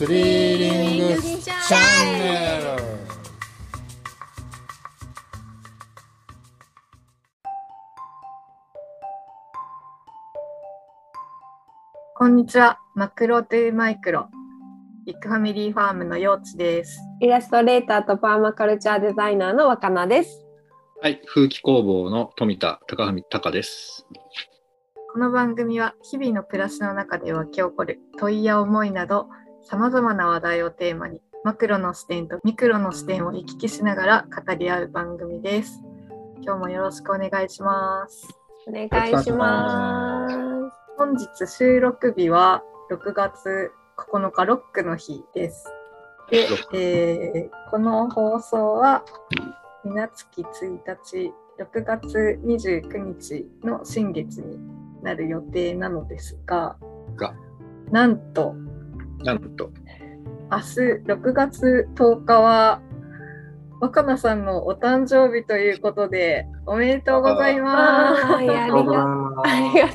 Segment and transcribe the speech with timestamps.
[0.00, 2.80] スリリングチャンネル
[12.14, 12.78] こんにちは。
[12.94, 14.30] マクロトゥーマイクロ。
[15.04, 16.98] ビッグファミリーファームの幼稚です。
[17.20, 20.46] イラストレーターとパーマカルチャーデザイナーの若菜です。
[21.02, 24.06] はい、風紀工房の富田高文隆です。
[25.12, 29.28] この番組は日々の暮らしの中で湧き起こる問いや思いなど
[29.62, 35.80] 様々な話題をテーマにマクロの視点とミクロの視点を行き来しながら語り合う番組です。
[36.42, 38.28] 今日もよろしくお願いします。
[38.66, 40.36] お願いします。
[40.96, 45.66] 本日収録日は6月9日ロックの日です。
[46.30, 49.04] で、えーこの放送は
[49.84, 54.58] 2月1日6月29日の新月に
[55.02, 56.76] なる予定なのですが
[57.14, 57.32] が
[57.92, 58.54] なんと
[59.24, 59.70] なんと、
[60.50, 60.64] 明日
[61.06, 62.80] 6月10日は
[63.80, 68.24] 若菜さんのお誕生日ということでおめでとうございます。
[68.24, 68.72] あありがあり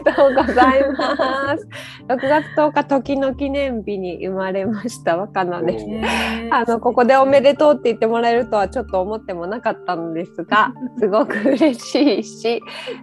[0.03, 1.67] がとうございます。
[2.07, 5.85] 6月10日時の記念日に生まれました若菜です。
[5.85, 12.61] ねあのここでおめでとうって言ってもらえるとはちょっと思ってもなかったんですが、すごく嬉しいし、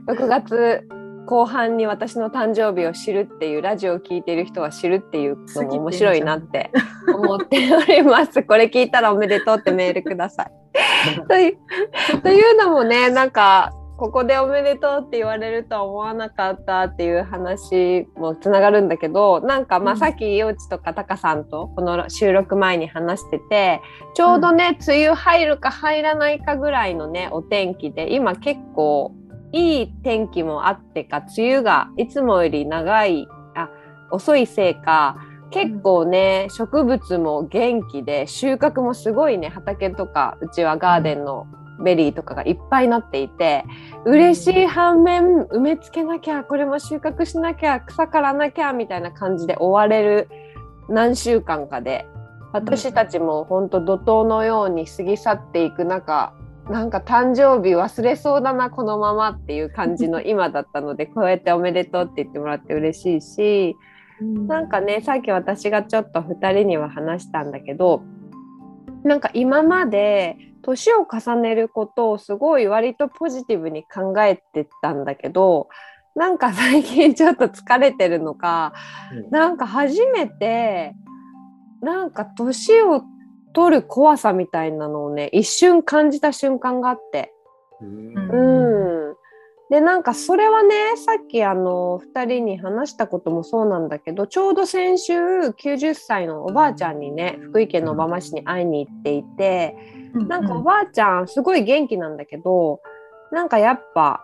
[0.08, 0.82] 6月
[1.26, 6.70] 後半に私の誕生日を知るっていうラジオを聞いている人は知るっていうのも面白いなって
[7.14, 8.42] 思っております。
[8.42, 10.52] これ聞いたらおめでとうってメールください。
[11.28, 11.58] という
[12.22, 23.80] というのもね、なんかここでおめでとうって言われるとは思わなかったっていう話もつながるんだけどなんかまあうんさっき幼稚とかタカさんとこの収録前に話してて
[24.14, 29.14] ちょうどね、梅雨入るか入らないかぐらいのねお天気で今結構
[29.52, 33.68] いい天気もあってか梅雨がいつもより長いあ
[34.10, 35.16] 遅いせいか
[35.50, 41.46] 結構ね、植物も元気で収穫もすごいね畑とかうちはガーデンの
[41.84, 43.64] ベリーとかがいっぱいなっていて
[44.06, 50.28] 嬉しい反面植え付けなきゃこれも収穫しなきゃ草刈らなきゃみたいな感じで追われる
[50.88, 52.06] 何週間かで
[52.52, 56.32] 私たちも本当怒涛のように過ぎ去っていく中
[56.70, 63.76] なんか誕生日忘れそうだなこのままっていう感じの今だったので こうやっておめでとうって言ってもらって嬉しいし
[64.20, 68.02] なんかねさっき私がちょっと2人には話したんだけど
[69.02, 75.68] なんか今まで年を重ねることをすごい割とポジティブに考えてたんだけど
[76.14, 78.72] なんか最近ちょっと疲れてるのか
[79.30, 80.94] なんか初めて
[81.80, 83.02] なんか年を
[83.52, 87.32] 取る怖さみたいなのをね一瞬感じた瞬間があって。
[87.80, 88.14] うん。
[88.14, 89.16] うん、
[89.70, 99.76] でなんかそれはねさっきあの2人に話したこともそうなんだけどちょうど先週90歳のおばあちゃんにね福井県の小浜市に会いに行っていて
[100.12, 102.80] なんかおばあちゃんすごい元気なんだけど
[103.32, 104.22] なんかやっぱ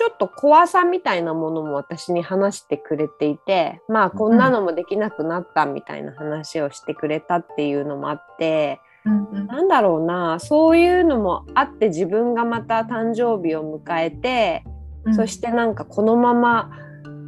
[0.00, 8.80] ちょっと怖さみたいなものも私に話してくれていてまあこんなのもできなくなったみたいな話をしてくれたっていうのもあって。
[9.04, 14.62] うんうんなんだろうなそういうのもあって自分がまた誕生日を迎えて、
[15.04, 16.70] うんそしてなんかこのまま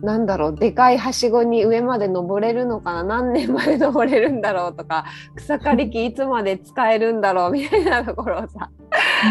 [0.02, 5.06] なんだろうでかいはしごに上まで登れるのかな何年まで登れるんだろうとか
[5.36, 8.70] 草刈り機いつまで使えるんだろうみたいなところをさ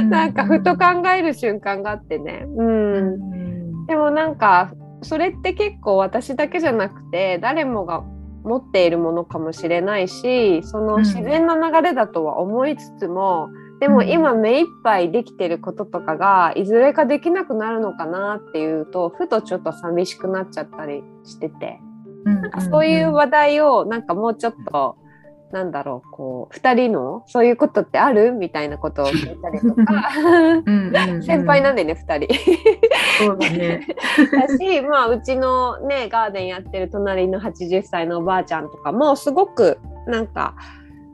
[0.09, 2.45] なんかふと考える瞬間があってね。
[2.57, 2.97] うん。
[2.97, 3.85] うん。
[3.87, 4.71] でもなんか
[5.01, 8.03] それって結構私だけじゃなくて誰もが
[8.43, 11.01] 持っているものかもしれないしそのうん。
[11.01, 21.79] 自然な流れだとは思いつつも、でも今目いっぱいできてることとかがいずれかできなくなるのかなっていうとふとちょっと寂しくなっちゃったりしてて、
[22.25, 22.41] うん。
[22.41, 25.00] なんかそういう話題をなんかもうちょっと。
[25.51, 28.31] なんだろうこう2人のそういうことってある？
[28.31, 30.09] みたいなことを聞いたりとか
[30.65, 32.33] うんうんうん先輩なんでね2人。
[33.25, 33.87] そうだね。
[34.47, 40.55] だし、まあ、うちのねガーデンやってる隣の80歳のおばあちゃんとかもすごくなんか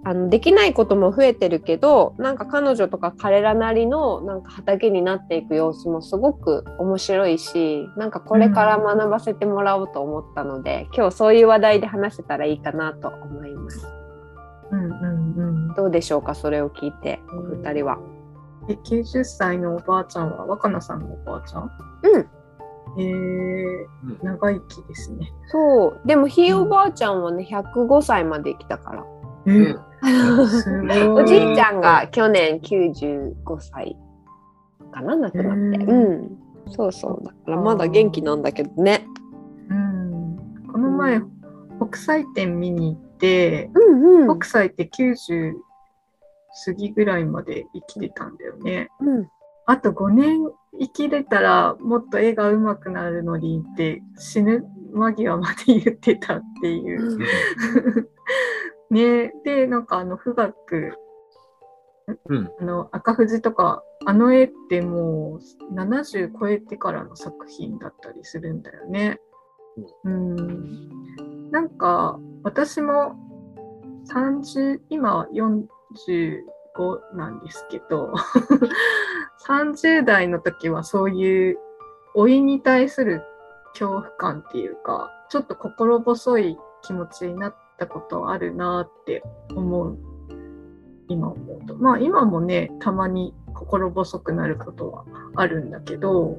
[0.03, 13.96] あのできないことも増えてるけどなんか彼女とか彼らなりのなんか畑になっていく様子もすごく面白いしなんかこれから学ばせてもらおうと思ったので、今日そういう話題で話せたらいいかなと思います。
[14.71, 15.35] うんうん
[15.67, 15.73] うん。
[15.75, 17.97] どうでしょうかそれを聞いてお二人は。
[18.69, 21.71] え、90歳のおばあちゃんは若菜さんのおばあちゃん？
[22.03, 22.27] うん
[22.99, 23.85] えー、
[24.23, 25.31] 長生きですね。
[25.47, 29.05] そうでもひいおばあちゃんはね105歳まで生きたから。
[29.45, 31.07] えうんすごい。
[31.07, 33.95] おじいちゃんが去年95歳
[34.91, 35.83] かな亡くなって。
[35.83, 36.37] へーうん。
[36.71, 37.25] そうそう。
[37.25, 39.05] だからまだ元気なんだけどね。
[39.69, 40.37] うん。
[40.71, 41.21] この前、
[41.89, 45.53] 北斎展見に行って、うんうん北斎って90
[46.65, 48.89] 過ぎぐらいまで生きてたんだよね。
[48.99, 49.27] うん
[49.69, 50.39] あと5年
[50.79, 57.19] 生きれたらもっと絵が上手くなるのにって死ぬ間際まで言ってたっていう。
[58.89, 60.93] ねで、なんかあの、富岳、
[62.29, 62.51] うん。
[62.59, 69.19] あの、赤富士とか、あの絵ってもう70超えてからの作品だったりするんだよね。
[70.05, 70.89] うん。
[71.51, 73.15] なんか、私も
[74.07, 76.43] 30、今45
[77.15, 78.13] なんですけど、
[79.47, 81.57] 30代の時はそういう
[82.15, 83.21] 老いに対する
[83.69, 89.23] 恐怖感っていうか、ちょっと心細い気持ちになったことあるなって
[89.55, 89.97] 思う。
[91.09, 91.75] 今思うと。
[91.75, 95.05] まあ今もね、たまに心細くなることは
[95.35, 96.37] あるんだけど、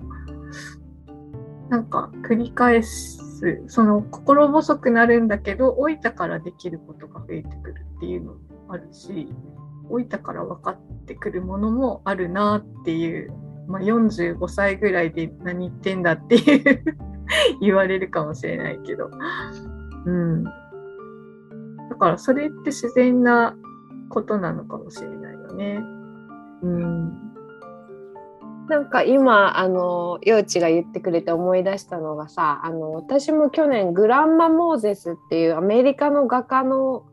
[1.69, 8.39] なんか繰り返しす、その心細くなるんだけど、老いたからできることが増えてくるっていうのも
[8.69, 9.29] あるし、
[9.91, 13.33] 老いたから分かってくるものもあるなっていう、
[13.69, 16.85] まあ、45歳ぐらいで何言ってんだっていう
[17.61, 19.11] 言われるかもしれないけど、
[20.05, 20.45] うん。
[20.45, 20.51] だ
[21.99, 23.57] からそれって自然な
[24.09, 25.83] ことなのかもしれないよね。
[26.63, 27.28] うん。
[28.69, 37.05] なんか今あの幼稚が言ってくれて思い出したのがさあの私も去年グランマ・モーゼスっていうアメリカの画家の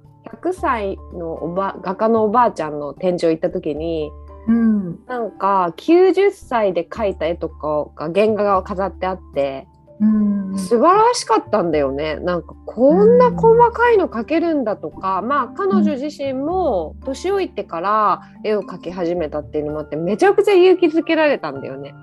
[0.42, 4.12] 100歳のおば画家のおばあちゃんの展示を行った時に
[4.48, 5.00] うん。
[5.07, 9.68] なんか90歳で描いた絵とかが原画が飾ってあって
[10.00, 10.57] うん。
[10.57, 21.94] 素晴らしかったんだよねなんかこんな細かいの描けるんだとか、まあ彼女自身も年老いてから絵を描き始めたっていうのもあってめちゃくちゃ勇気づけられたんだよね。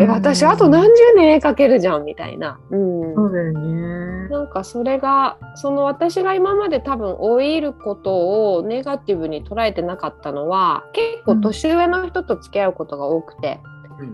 [0.00, 2.58] え私あと何十年絵描けるじゃんみたいな。
[2.70, 4.28] うんそうだよね。
[4.30, 13.60] なんかそれがその私が今まで多分老いることをネガティブに捉えてなかったのは結構年上の人と付き合うことが多くて、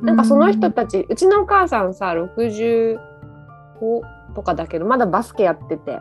[0.03, 2.12] なんかその人たちうちのお母さんさ
[3.81, 5.99] 65とかだけどまだバスケやってて。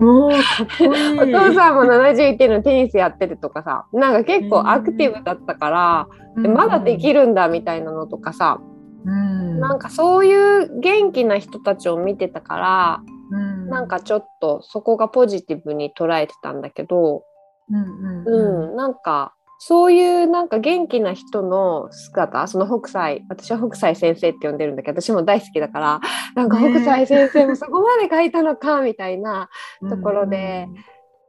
[0.00, 1.18] もうかっこいい。
[1.18, 3.86] お父さんも71点のテニスやっててとかさ。
[3.92, 6.08] なんか結構アクティブだったから、
[6.40, 8.60] でまだできるんだみたいなのとかさ、
[9.04, 9.60] うん。
[9.60, 17.24] なんかそういう元気な人たちを見てたから、うん、なんかちょっとそこがポジティブに捉えてたんだけど、
[17.70, 18.68] うんうん。
[18.68, 26.00] うん、なんかそういうなんか元気な人の姿その北斎私は北斎先生って呼んでるんだけど私も大好きだから
[26.36, 29.48] なんか北斎先生もそこまで書いたのかみたいな、
[29.88, 30.68] ところで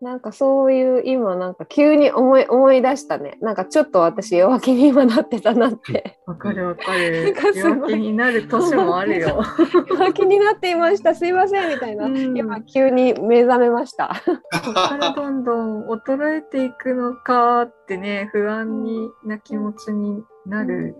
[0.01, 3.37] なんかそういう今なんか急に思い思い出したね。
[3.41, 6.17] なんかちょっと私弱気に今なってたなって。
[6.25, 7.51] わかるわかなるんか。
[7.51, 9.43] 弱気になる年もあるよ。
[9.91, 11.13] 弱気になっていました。
[11.15, 12.37] すいませんみたいな、うん。
[12.37, 14.15] 今急に目覚めました。
[14.25, 20.95] ここからどんどん衰えていくのかってね、不安にな気持ちになる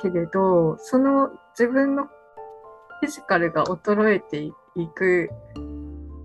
[0.00, 5.28] けれど、その自分のフィジカルが衰えていく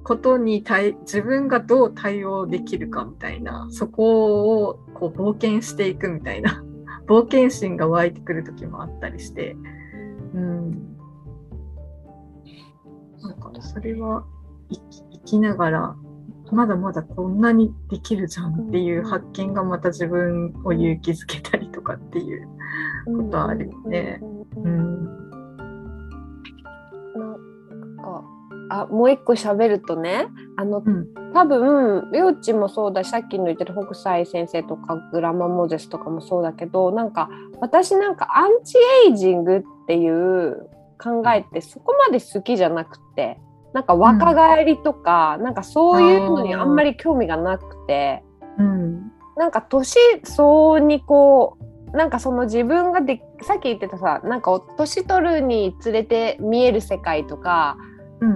[0.03, 6.63] ことに対自分がどう対応できるかみたいな、そこをこう冒険していくみたいな、
[7.07, 9.55] 冒険心が湧いてくる時もあったりして、
[10.33, 10.71] うん。
[13.21, 14.25] なんかそれは
[14.69, 15.95] 生き生きながら、
[16.51, 22.47] まだまだこんなにできるじゃんっていう発見がまた自分を勇気づけたりとかっていう。
[23.05, 25.22] ことあるよねうん
[28.81, 30.27] あもう一個喋るとね
[30.57, 31.07] あのうん。
[31.33, 38.77] 多分幼稚もそうだしさっきの言ってる北斎先生とかグラマ・モーゼスとかもそうだけどなんか私なんかアンチ
[39.07, 40.69] エイジングっていう
[41.01, 43.39] 考えってそこまで好きじゃなくて
[43.73, 48.23] なんか若返りとか、なんかそういうのにあんまり興味がなくて。
[48.59, 49.11] うん。
[49.35, 51.57] なんか年相応にこ
[51.93, 57.92] うなんかその自分がでさっき言ってたさなんか年取るにつれて見える世界とかうん。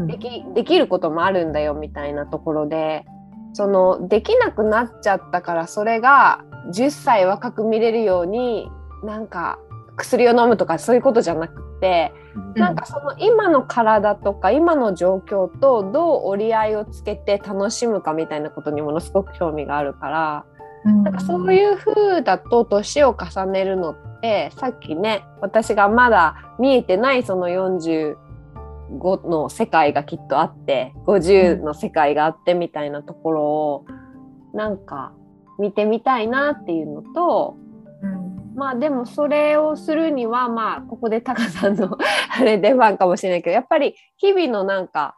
[0.07, 3.05] できできることもあるんだよみたいなところで
[3.53, 8.69] そのできなくなっちゃったからそれが10歳若く見れるように
[9.03, 9.59] なんか
[9.97, 12.13] 薬を飲むとかそういうことじゃなくて、
[12.55, 20.45] なんかその今の体とか今の状況とどう折り合いをつけて楽しむかみたいなことにものすごく興味があるから。
[20.85, 27.49] なんかそういう風だと年を重ねるのってさっきね私がまだ見えてないその
[28.91, 33.85] 45の世界がきっとあって50の世界があってみたいなところを
[34.53, 35.13] なんか
[35.59, 37.57] 見てみたいなっていうのと
[38.01, 38.55] うん。
[38.55, 41.97] まあでもそれをするにはまあここでタカさんの
[42.37, 45.15] あれ出番かもしれないけどやっぱり日々のなんか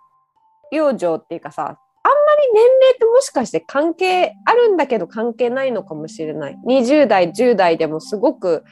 [0.72, 6.58] 養生っていうかさあんま年齢ってもしかして関係あるんだけど関係ないのかもしれない。
[6.66, 8.64] 20代、10代でもすごく、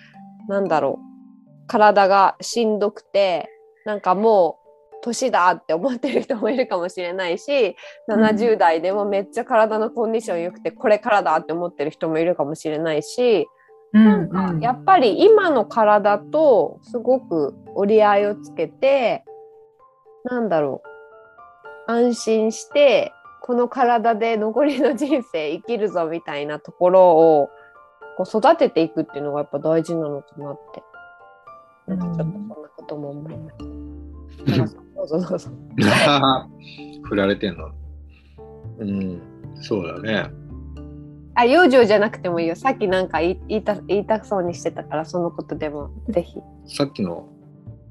[0.47, 3.49] なんだろう、体がしんどくて、
[3.85, 4.66] なんかもう、
[5.01, 7.75] 年だって思ってる人もいるかもしれないし、
[8.09, 13.47] 70代でもめっちゃ体のコンディション良くて、これからだって思ってる人もいるかもしれないし、
[13.93, 19.23] なんかやっぱり今の体とすごく折り合いをつけて
[20.25, 20.81] なんだろ
[21.87, 27.49] う安心してこの体で残りの人生生きるぞみたいなところを
[28.17, 30.83] こう育てていくっていうのがやっぱ大事なのかなって。
[31.87, 33.51] なんかちょっとそんなことも思いま
[34.67, 34.81] した。
[34.97, 35.49] どうぞどうぞ。
[37.03, 37.69] 振られてんの。
[38.79, 39.21] うん、
[39.61, 40.31] そうだね。
[41.35, 42.55] あ、養生じゃなくてもいいよ。
[42.55, 46.41] さっきなんか言いた言いたそうにしてたから、そのことでもぜひ。
[46.65, 47.27] さっきの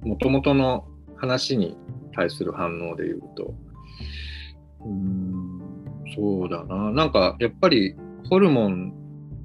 [0.03, 0.85] もともとの
[1.15, 1.77] 話に
[2.13, 3.55] 対する反応で言うと、
[4.81, 5.61] うーん、
[6.17, 6.91] そうだな。
[6.91, 7.95] なんかやっぱり
[8.29, 8.93] ホルモン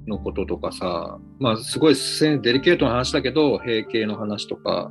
[0.06, 4.90] のこととかさ、まあすごいデリケートな話だけど、閉経の話とか、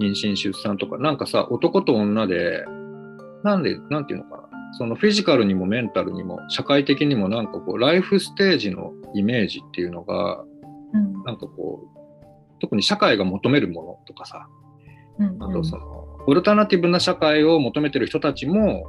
[0.00, 2.64] 妊娠出産とか、なんかさ、男と女で、
[3.44, 4.48] なんで、なんていうのかな。
[4.72, 10.44] そのフィジカルにもメンタルにも社会的にもなんかこうライフステージのイメージっていうのが
[10.92, 11.24] うん。
[11.24, 11.98] なんかこう
[12.60, 14.46] 特に社会が求めるものとかさ。
[15.18, 15.42] うん。
[15.42, 18.84] あとそのオルタナティブな社会を求めてる人たちも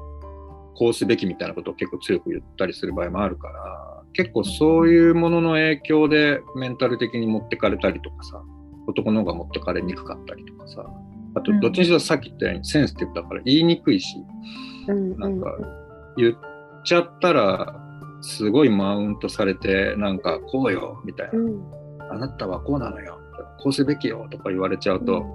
[0.80, 8.42] こうすべきみたいなことを結構強く言ったりする場合もあるから結構そういうものの影響でメンタル的に持ってかれたりとかさ
[8.88, 10.86] 男の方が持ってかれにくかったりとかさ
[11.36, 11.60] あとうん。
[11.60, 14.16] どっちにしろさっき言ったようにセンシティブだから言いにくいし
[14.88, 15.52] うんなんか
[16.18, 16.36] 言っ
[16.86, 17.76] ちゃったら
[18.22, 21.40] すごいマウントされてなんかこうよみたいな。
[21.40, 21.80] うん。
[22.12, 23.20] あなたはこうなのよ。
[23.60, 25.26] こうすべきよとか言われちゃうと、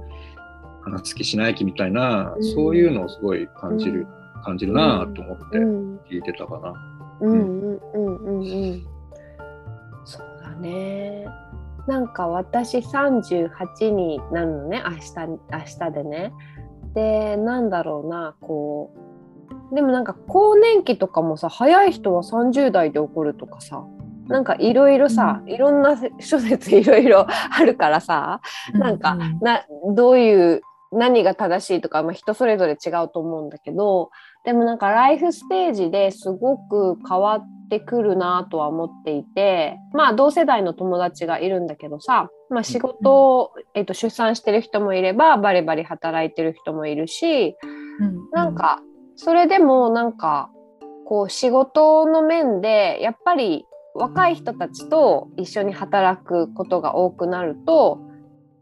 [0.83, 2.45] 話す気しない気みたいな、うん。
[2.45, 4.07] そういうのをすごい感じる、
[4.43, 6.01] 感じるなと思ってうん。
[6.11, 6.75] 聞いてたかな。
[7.21, 8.87] うんうんうんうんうん。
[10.05, 11.27] そうだね。
[11.87, 14.83] なんか私38になるのね。
[14.85, 15.39] 明日明
[15.79, 16.33] 日でね。
[16.95, 18.93] でなんだろうなこ
[19.71, 19.75] う。
[19.75, 23.85] でもなんか更年期とかもさ早い人は30代で起こるとかさ
[24.29, 28.41] なんかいろいろさ、いろんな諸説いろいろあるからさ、
[28.73, 30.63] なんかなどういう
[30.95, 34.11] 何が正しいとか、まあ、人それぞれ違うと思うんだけど
[34.45, 47.57] でもなんかライフステージですごく変わってくるなとは思っていてまあ同世代の友達がいるんだけどさ、まあ、仕事を、えっと出産してる人もいればバリバリ働いてる人もいるし
[48.33, 48.81] なんか
[49.17, 50.51] それでもなんか
[51.07, 58.01] こう仕事の面でやっぱり若い人たちと一緒に働くことが多くなると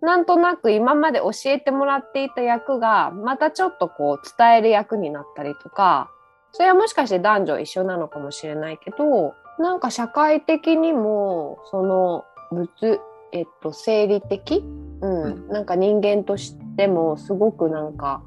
[0.03, 6.11] なんとなく今まで教えてもらっていた役がまたちょっとこう伝える役になったりとか
[6.51, 13.01] それはもしかして男女一緒なのかもしれないけどなんか社会的にもその物、
[13.33, 14.65] えっと、生理的、
[15.01, 18.23] うん、なんか人間としてもすごくなんか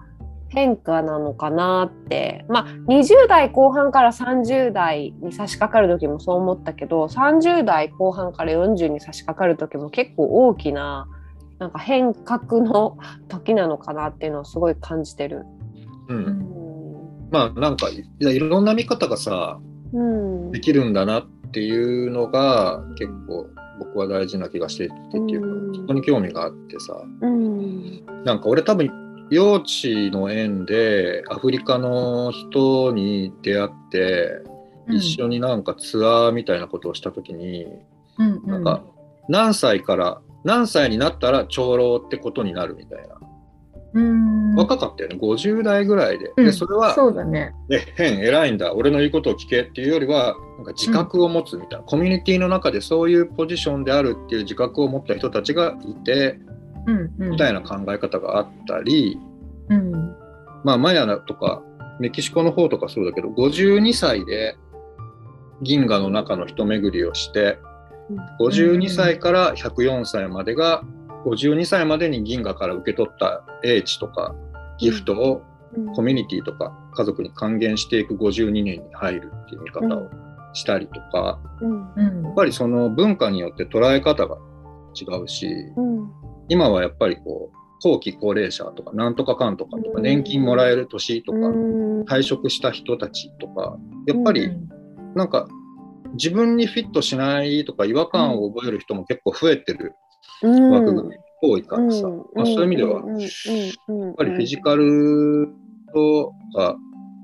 [0.48, 2.46] 変化なのかなって。
[2.48, 11.08] まあ20代後半から30代に差し掛かる時もそう思ったけど30代後半から40に差し掛かる時も結構大きな
[11.60, 12.98] なんか変革の
[13.28, 15.44] 時なのかなっていうのをすごい感じてる。
[16.10, 16.18] うん。
[16.18, 17.30] うん。
[17.32, 19.60] まあなんかいろんな見方がさ
[19.94, 20.52] うん。
[20.52, 23.48] できるんだなっていうのが結構
[23.80, 25.72] 僕は大事な気がしていてっていううん。
[25.72, 27.02] かそこに興味があってさ。
[27.22, 28.06] うん。
[28.26, 28.90] なんか俺多分
[29.30, 29.66] 幼稚
[30.12, 34.44] の縁でアフリカの人に出会って
[34.88, 37.66] 一緒になんかツアーみたいなことをした時に、
[38.46, 38.84] なんか
[39.28, 43.16] 何歳から何歳になったら長老ってことになるみたいな。
[44.56, 45.18] 若かったよね。
[45.20, 47.54] 50代ぐらいで,、でそれはそうだね。
[47.72, 48.74] え変偉いんだ。
[48.74, 56.40] 俺の言うことを聞けっていうよりはなんか自覚を持つみたいな、コミュニティの中でそういうポジションであるっていう自覚を持った人たちがいて、
[57.18, 59.18] みたいな考え方があったり、
[59.70, 59.92] うん。
[60.64, 61.64] まあマヤとか
[62.00, 64.58] メキシコの方とかそうだけど52歳で
[65.62, 67.58] 銀河の中の一巡りをして
[68.40, 70.84] 52歳から104歳までが
[71.26, 74.36] 52歳までに銀河から受け取った英知とか
[74.78, 75.42] ギフトを
[75.96, 80.10] コミュニティとか家族に還元していく52年に入るっていう見方を
[80.54, 81.40] したりとか、
[81.98, 84.38] やっぱりその文化によって捉え方が
[84.96, 85.50] 違うし、
[86.48, 91.40] 今はやっぱりこう後期高齢者とかなんとかかんとかとか年金もらえる年とか
[92.08, 94.50] 退職した人たちとかやっぱり
[95.14, 95.48] なんか
[96.16, 99.94] 自分にフィットしないとか違和感を覚える人も結構増えてる
[100.42, 105.50] 枠組み多いからさ、まあ、そういう意味ではやっぱりフィジカル
[105.94, 106.76] とか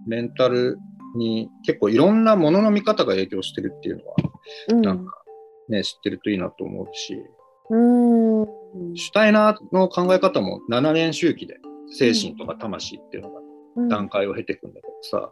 [0.07, 0.77] メンタル
[1.15, 4.15] に結構いろんなものの見方が影響してるっていうのは、
[4.69, 4.81] うん。
[4.81, 5.23] なんか
[5.69, 7.15] ね、知ってるといいなと思うし、
[7.69, 8.43] う
[8.93, 8.95] ん。
[8.95, 11.57] シュタイナーの考え方も7年周期で
[11.91, 13.41] 精神とか魂っていうのが
[13.89, 15.31] 段階を経ていくんだけどさ、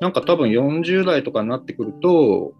[0.00, 2.52] なんか多分40代とかになってくると、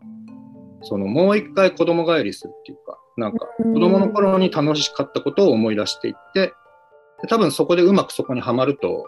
[0.82, 3.74] そのもう一回子供帰りするっていうか、なんかうん。
[3.74, 6.52] 子供の頃に楽しかったことを思い出していって、
[7.22, 9.04] で多分そこでうまくそこにはまると、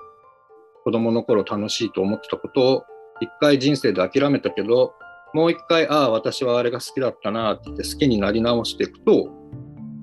[0.85, 2.85] 子供の頃楽しいと思ってたことを
[3.21, 4.95] 一回人生で諦めたけど、
[5.33, 9.29] もう一回、ああ、私はあれが好きだったなって言って好きになり直していくと、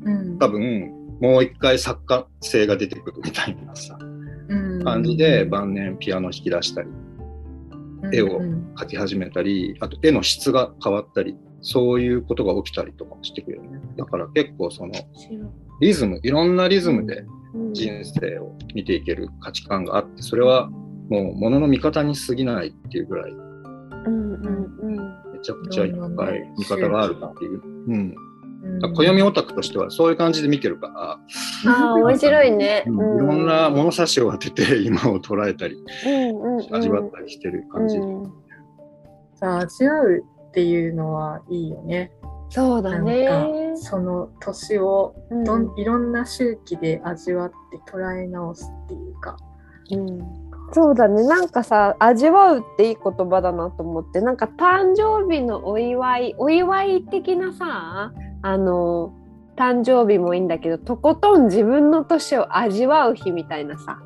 [0.03, 0.37] うん。
[0.39, 3.97] 多分もう一回作家性が出てくるみたいなさ、
[4.49, 4.83] うん。
[4.83, 6.89] 感じで晩年ピアノ弾き出したり、
[8.13, 13.79] 絵をうん描き始めたり、あと絵の質が変わったり、そういうことが起きたりとかもしてくるよね。
[13.97, 14.93] だから結構その
[15.79, 17.25] リズム、いろんなリズムで
[17.73, 20.69] 人生を見ていける価値観があって、それは
[21.09, 27.61] もう物の見方に過ぎないっていうぐらい、うんうんめちゃくちゃいっぱい見方があるっていう。
[27.87, 28.15] うん。
[28.63, 32.83] うん暦オタクとしてはそういう感じで見てるから、ああ面白いね。
[32.85, 37.97] いろんな物差しを当てて今を捉えたり、うんうん味わったりしてる感じ。
[37.97, 38.31] うん
[39.35, 42.11] さあ味わうっていうのはいいよね。
[42.49, 43.25] そうだね。
[43.25, 47.55] なんかその年をうんどんいろんな周期で味わって
[47.91, 49.37] 捉え直すっていうか。
[49.91, 50.19] うん
[50.73, 59.13] そうだねなんかさ味わうっていい言葉だなと思ってなんか誕生日のお祝いお祝い的なさあの
[59.55, 64.01] 誕生日もいいんだけどとことん自分の年を味わう日みたいなさ、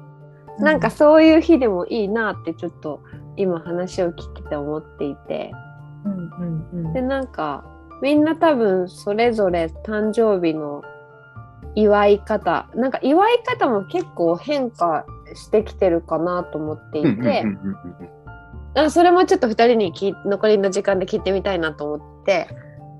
[0.59, 3.01] なんかそういう日でもいいなってちょっと
[3.37, 5.51] 今話を聞いてて思っていて。
[6.05, 6.93] うんうんうん。
[6.93, 7.65] でなんか
[8.01, 10.83] みんな多分それぞれ誕生日の
[11.75, 17.45] 祝い方なんか祝い方も結構変化してきてるかなと思っていて、うんうんうんうん
[18.75, 18.79] うん。
[18.79, 19.93] あそれもちょっと2人に
[20.25, 22.47] 残りの時間で聞いてみたいなと思って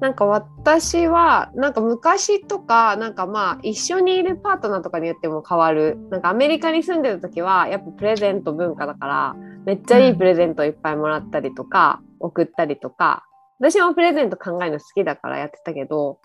[0.01, 5.97] なんか私はなんか昔とかなんかまあ一緒にいるパートナーとかによっても変わる。
[6.09, 13.23] なんかアメリカに住んでる時はやっぱプレゼント文化だからめっちゃいいプレゼントをいっぱいもらったりとか送ったりとか。
[13.59, 16.19] 私もプレゼント考えるの好きだからやってたけど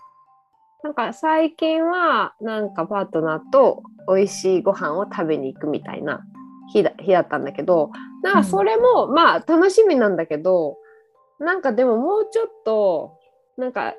[0.83, 6.21] なんか最近はなんかパートナーと美味しいご飯を食べに行くみたいな
[6.73, 7.91] 日だ日だったんだけど
[8.23, 10.77] なんかそれも、まあ楽しみなんだけど
[11.39, 13.17] なんかでももうちょっと
[13.57, 13.93] なんか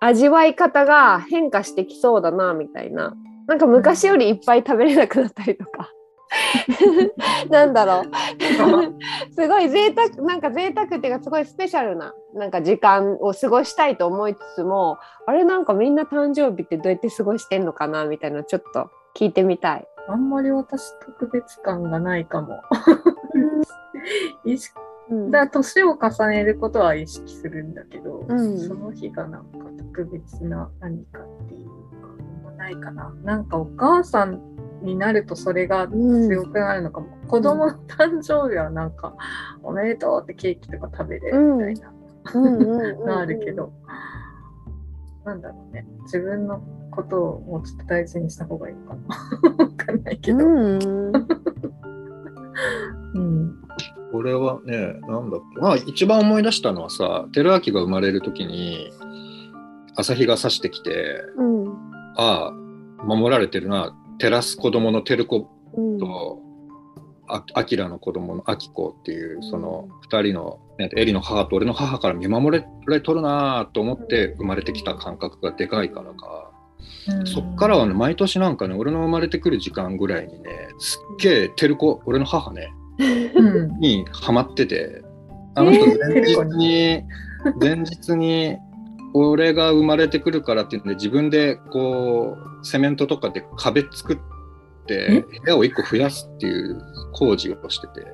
[0.00, 3.14] 味わい方が変化してきそうだなみたいな
[3.46, 5.90] なんか昔よりいっぱい食べれなくなったりとか
[7.48, 8.04] なんだろう
[9.34, 19.88] すごい贅沢なんか贅沢っていうかすごいスペシャルななんか時間を過ごしたいと思いつつもあれなんかみんな誕生日ってどうやって過ごしてんのかなみたいなのちょっと聞いてみたい。
[20.10, 22.62] あんまり私特別感がないかも。
[24.44, 24.74] 意識
[25.10, 31.68] うんだから年を重ねることは意識するんだけど、うんその日がなんか特別な何かっていう
[32.00, 32.08] か
[32.44, 33.14] もないかな。
[33.24, 34.40] なんかお母さん
[34.82, 37.08] になるとそれが強くなるのかも。
[37.26, 39.14] 子供の誕生日はなんか、
[39.62, 41.92] おめでとうってケーキとか食べれるみたいな
[42.34, 43.72] うんうんうんうんのがあるけど、
[45.24, 45.86] なんだろうね。
[46.04, 49.64] 自分のことをもうちょっと大事にした方がいいのかな。
[49.64, 50.38] わかんないけど。
[50.38, 50.78] うん
[53.14, 53.67] うん。
[54.12, 55.60] これはね、なんだっけ。
[55.60, 58.90] まあ、一番思い出したのはさ、照明が生まれるときに、
[59.96, 61.68] 朝日が差してきて、うん
[62.16, 63.94] ああ、守られてるな。
[64.18, 66.40] 照らす子供の照子うんと、
[67.28, 76.50] あアキラの子供のアキコっていう、その二人の、ね、エリの母と俺の母から見守られとるなと思って生まれてきた感覚がでかいからか。
[77.24, 82.77] そっからはね、毎年なんかね、俺の生まれてくる時間ぐらいにね、すっげえ照子、俺の母ね、うん。
[83.78, 85.02] にハマってて、
[85.54, 87.02] あの人えー前日に、
[87.60, 88.56] 前日に、
[89.14, 94.18] 俺が生まれてくるからっていうんで、自分でこう、セメントとかで壁作っ
[94.86, 96.80] て、部屋を1個増やすっていう
[97.12, 98.06] 工事をしてて、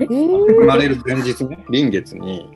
[0.00, 0.06] え？
[0.06, 2.50] 生まれる前日ね、臨月に、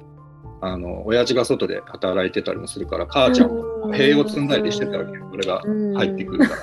[0.60, 5.62] あの、親父が外で働いてたりもするから、母ちゃんも塀を積んだりしてたわけよ、俺が
[5.96, 6.54] 入ってくるか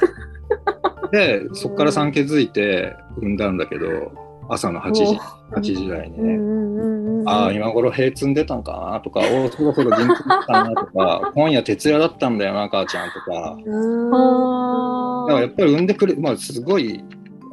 [1.02, 1.10] ら。
[1.10, 4.12] で、そこから産気づいて産んだんだけど、
[4.50, 5.04] 朝の8時、
[5.52, 13.58] 8時台にね、ああ、今頃塀積んでたんかなとか、おお、そろそろ銀行来たなとか、 今夜徹夜だったんだよな、母ちゃんとか。
[15.28, 17.04] だからやっぱり産んでくれ、まあすごい、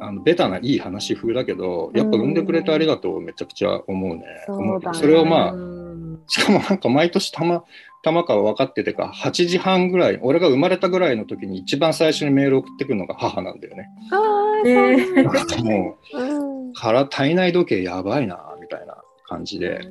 [0.01, 4.23] あのベタないい話風だけど、やっぱ産んでくれてありがとうめちゃくちゃ思うね。
[4.45, 5.85] そうそれをまあ、うん
[6.27, 7.63] しかもなんか毎年たま、
[8.03, 13.89] 玉川分かっててか、8時半ぐらい、俺が生まれたぐらいの時に一番最初にメール送ってくるのが母なんだよね。
[14.11, 15.33] あーえそうなんだ。
[15.33, 16.24] なんかもう、
[16.75, 18.97] うんから体内時計やばいな、みたいな。
[19.27, 19.81] 感じで、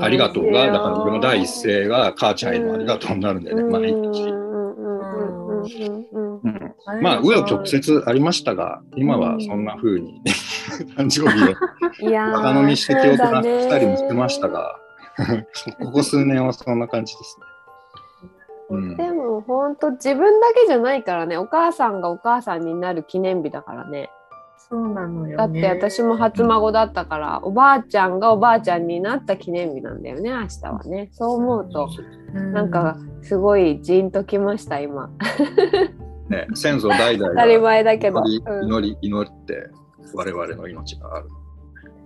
[0.00, 4.30] ありがとうが、だからうん俺の第一声が母ちゃんへのありがとうになるんだよね、毎日。
[7.00, 10.20] まあ、も紆余曲折ありましたが、今はそんな風に
[10.96, 14.76] 誕生日をいやーバカ飲みして記憶なくしたりもしてましたが、
[15.80, 17.46] ここ数年はそんな感じですね。
[18.70, 18.96] うん。
[18.96, 21.36] でも本当自分だけじゃないからね。
[21.36, 24.10] お母さんがお母さんになる記念日だからね
[24.72, 25.60] そうなのよね。
[25.60, 31.10] だって私も初孫だったから、おばあちゃんがおばあちゃんになった記念日なんだよね明日はね。
[31.12, 31.90] そう思うと
[32.34, 32.54] うん。
[32.54, 35.10] なんかすごいジーンときました今。
[36.30, 38.64] ね、先祖代々当たりが前だけど、祈りうん。
[38.64, 39.68] 祈り祈って
[40.14, 41.28] 我々の命がある。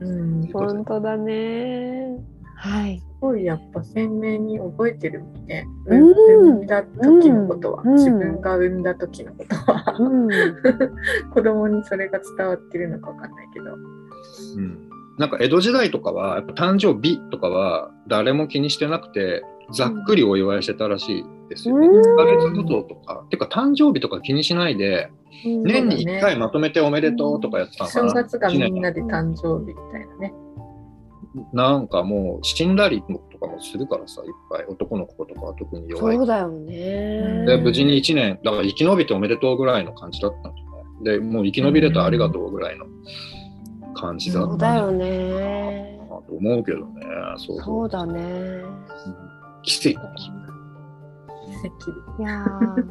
[0.01, 2.19] うん、す本当だね。
[2.57, 5.67] はいごいやっぱ鮮明に覚えてるもんね。
[5.87, 6.11] うん。
[6.11, 7.95] 産んだ時のことは、うん。
[7.95, 10.29] 自分が産んだ時のことは、うん。
[11.33, 13.75] 子供にそれが伝わってるのかわかんないけど。
[13.75, 14.89] うん。
[15.19, 21.89] なんか江戸時代とかはやっぱ誕生日とかは誰も気にしてなくてざっくりお祝いしてたらしいですよね。
[21.89, 22.01] うん。
[22.01, 25.11] 1ヶ月ごととか、てか誕生日とか気にしないで
[25.45, 28.09] 年に1回まとめておめでとうとかやってたのかな。
[28.11, 30.35] 正月がみんなで誕生日みたいなね。
[31.53, 34.67] なんかもう死んだりとかもするからさいっぱい。
[34.67, 36.17] 男の子とかは特に弱い。
[36.17, 37.45] そうだよね。
[37.47, 42.87] で無事に1年だから生き延びておめでとうぐらいの感じだったんじゃないでもう生き延びれたありがとうぐらいの
[43.95, 44.49] 感じだった。
[44.49, 45.99] そうんだよね。
[46.09, 47.03] なと思うけどね。
[47.37, 48.21] そうだね。
[48.21, 48.77] うん。
[49.63, 49.99] 奇跡。
[49.99, 50.31] 奇
[51.65, 52.23] 跡。
[52.23, 52.85] いやー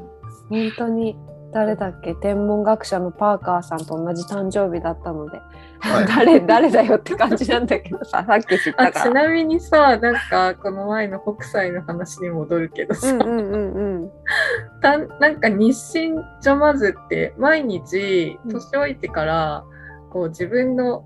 [0.49, 1.15] 本当に
[1.55, 2.13] 誰だっけ？
[2.15, 5.37] 天文学者のパーカーさんと同じ誕生日だったので、
[5.79, 6.05] はい。
[6.13, 9.05] 誰誰だよって感じなんだけどさ さっき知っあたから。
[9.05, 14.11] ちなみにさ、なんかこの前の北斎の話に戻るけどさ、うんうんうんうん。
[14.83, 18.51] たなんか日清ジョマズって毎日うん。
[18.51, 19.63] 年老いてから、
[20.11, 21.05] こう自分の、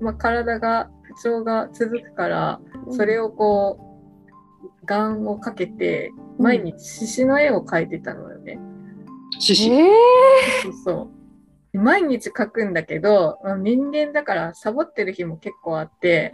[0.00, 3.78] まあ、体が不調が続くから、それをこ
[4.82, 8.60] う眼をかけて毎日獅子の絵を描いてたのよね。
[9.38, 9.90] 獅子え
[10.62, 11.10] そうそ
[11.74, 11.78] う。
[11.78, 16.32] 毎日描くんだけど、まあ人間だからサボってる日も結構あって、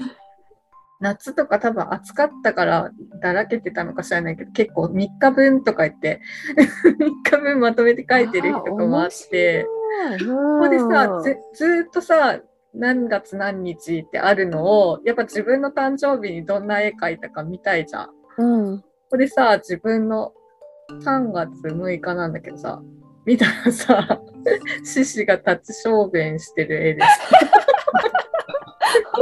[1.01, 6.21] 夏とか多分暑かったからだらけてたのか知らないけど、結構3日分とか言って、
[6.99, 9.67] 3日分まとめて描いてる日とかもあって、
[10.27, 12.41] こここでさ、ずずーっとさ、
[12.75, 18.07] 何月何日ってあるのを、やっぱ自分の誕生日にどんな絵描いたか見たいじゃん。
[18.07, 18.45] こう
[18.77, 20.33] ん、こでさ、自分の
[20.91, 22.83] 3月6日なんだけどさ、
[23.25, 24.21] 見たらさ、
[24.85, 27.09] 獅子が立ち小便してる絵です。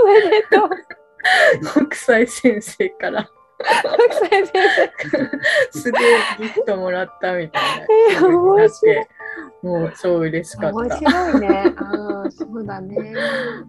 [0.02, 1.86] おめでとう。
[1.88, 3.28] 北斎先生から
[3.60, 4.52] 北斎先
[5.70, 5.98] 素で
[6.40, 9.08] ギフトもらったみたいなえー気分になって、
[9.62, 10.72] もう超嬉しか生。
[10.72, 10.96] 面った。
[10.96, 11.74] 白いね。
[11.76, 13.14] ああ、そうだね。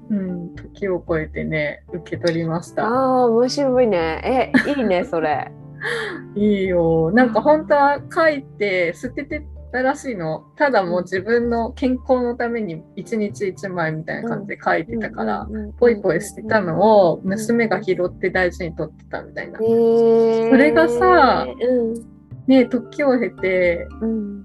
[0.10, 2.86] うん、時を超えてね、受け取りました。
[2.88, 4.52] ああ、面白いね。
[4.66, 5.52] え、いいね、それ。
[6.36, 7.12] いいよ。
[7.14, 10.44] なんか本当は書いて捨ててたらしいの。
[10.56, 15.48] ただもう自分の健康のために一日一枚みたいな感じで書いてたから、
[15.80, 19.60] ポイポイしてたのを娘が拾って大事に取ってたみたいな。
[19.60, 21.94] へーそれがさうん
[22.48, 24.44] ね時を経て、うん、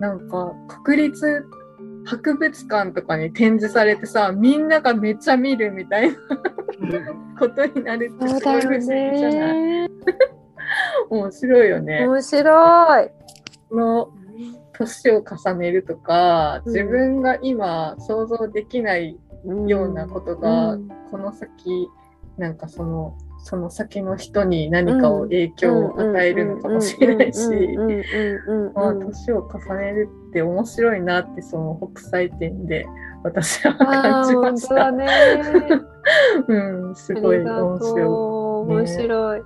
[0.00, 1.44] なんか国立
[2.04, 6.16] 博物館とかに展示されてさ、みんながめっちゃ見るみたいな
[7.38, 8.82] ことになるってすごい不思議
[9.18, 9.62] じゃない？
[9.62, 9.88] ね。
[11.10, 12.06] 面白いよね。
[12.06, 13.10] 面白い。
[13.68, 14.08] この
[14.72, 19.18] 年を重ねるとか、うん自分が今想像できない
[19.66, 21.88] ようなことが、うんこの先
[22.38, 27.40] なんかそのその先の人に何かを影響を与えるのかもしれないし、
[28.74, 32.86] まあ年を重ねるって面白いなってその北斎展で
[33.24, 34.92] 私はあ感あじました。
[34.92, 35.06] ね。
[36.48, 39.42] うん、すごい面白とうね面白い。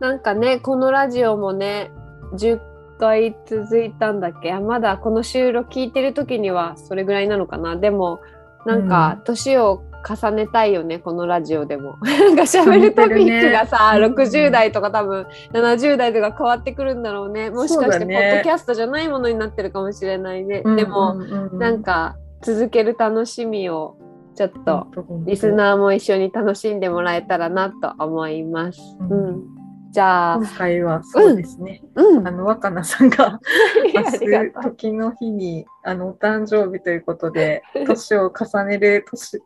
[0.00, 1.90] なんかねこのラジオもね
[2.34, 2.60] 10
[2.98, 4.52] 回続いたんだっけ？
[4.52, 7.76] あまだこの収録聞いてる時にはそれぐらいなのかな？
[7.76, 8.20] でも
[8.66, 11.96] なんか年を重ねたいよねこのラジオでも。
[12.04, 14.14] なんか喋るトピックがさ、重ね。
[14.14, 17.50] てるね60代とか多分70代とか変わってくるんだろうね。
[17.50, 20.62] もしかしてポッドキャストじゃないものになってるかもしれないね。
[20.66, 20.76] い。
[20.76, 21.46] でも、うんうん。
[21.52, 23.96] うんなんか続ける楽しみを
[24.34, 24.86] ちょっと
[25.24, 28.80] リスーナーも一緒に楽しんでもらえたらなと思います。
[29.00, 29.10] うん。
[29.10, 29.42] うん、
[29.94, 31.80] じゃあ、今回はそうですね。
[31.94, 33.38] うん、あの若菜さんが
[33.94, 34.18] 明日。
[34.64, 39.40] 時の日にあのお誕生日ということで年を重ねる年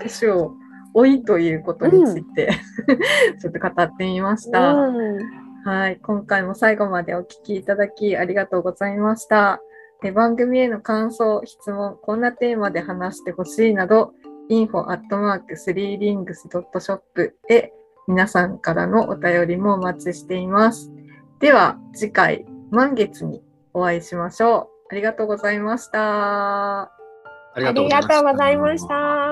[0.00, 0.54] 年を
[0.94, 2.52] 老いということについて、
[3.38, 5.18] ちょっと語ってみました、うん。
[5.66, 6.00] はい。
[6.02, 9.60] 今回も最後までお聞きいただきありがとうございました。
[10.00, 14.14] で番組への感想質問こんなテーマで話してほしいなど
[14.48, 17.74] info.3rings.shop へ
[18.08, 20.90] 皆さんからのお便りもお待ちしています。
[21.38, 23.42] では次回満月に
[23.74, 24.92] お会いしましょう。
[24.92, 26.82] ありがとうございました。
[26.82, 26.90] あ
[27.56, 29.31] りありがとうございました。